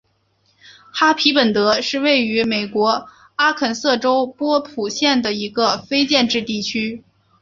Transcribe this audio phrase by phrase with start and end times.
[0.91, 7.03] 哈皮本德是位于美国阿肯色州波普县的一个非建制地区。